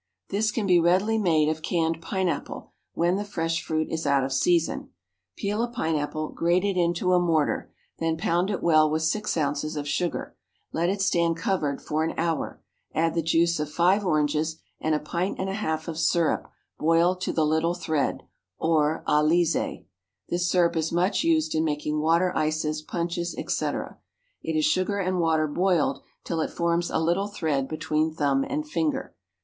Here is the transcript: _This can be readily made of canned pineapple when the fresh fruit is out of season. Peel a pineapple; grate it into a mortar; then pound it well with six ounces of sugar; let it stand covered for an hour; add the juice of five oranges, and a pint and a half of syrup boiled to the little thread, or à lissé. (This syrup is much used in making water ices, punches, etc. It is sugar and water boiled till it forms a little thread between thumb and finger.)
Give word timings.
_This 0.31 0.49
can 0.49 0.65
be 0.65 0.79
readily 0.79 1.19
made 1.19 1.47
of 1.47 1.61
canned 1.61 2.01
pineapple 2.01 2.71
when 2.95 3.17
the 3.17 3.23
fresh 3.23 3.61
fruit 3.63 3.87
is 3.91 4.07
out 4.07 4.23
of 4.23 4.33
season. 4.33 4.89
Peel 5.37 5.61
a 5.61 5.67
pineapple; 5.67 6.29
grate 6.29 6.63
it 6.63 6.75
into 6.75 7.13
a 7.13 7.19
mortar; 7.19 7.71
then 7.99 8.17
pound 8.17 8.49
it 8.49 8.63
well 8.63 8.89
with 8.89 9.03
six 9.03 9.37
ounces 9.37 9.75
of 9.75 9.87
sugar; 9.87 10.35
let 10.73 10.89
it 10.89 11.03
stand 11.03 11.37
covered 11.37 11.83
for 11.83 12.03
an 12.03 12.15
hour; 12.17 12.63
add 12.95 13.13
the 13.13 13.21
juice 13.21 13.59
of 13.59 13.69
five 13.69 14.03
oranges, 14.03 14.59
and 14.79 14.95
a 14.95 14.99
pint 14.99 15.37
and 15.37 15.51
a 15.51 15.53
half 15.53 15.87
of 15.87 15.99
syrup 15.99 16.49
boiled 16.79 17.21
to 17.21 17.31
the 17.31 17.45
little 17.45 17.75
thread, 17.75 18.23
or 18.57 19.03
à 19.07 19.23
lissé. 19.23 19.85
(This 20.29 20.49
syrup 20.49 20.75
is 20.75 20.91
much 20.91 21.23
used 21.23 21.53
in 21.53 21.63
making 21.63 21.99
water 22.01 22.35
ices, 22.35 22.81
punches, 22.81 23.35
etc. 23.37 23.99
It 24.41 24.55
is 24.57 24.65
sugar 24.65 24.97
and 24.97 25.19
water 25.19 25.45
boiled 25.47 26.01
till 26.23 26.41
it 26.41 26.49
forms 26.49 26.89
a 26.89 26.97
little 26.97 27.27
thread 27.27 27.67
between 27.67 28.11
thumb 28.15 28.43
and 28.43 28.67
finger.) 28.67 29.13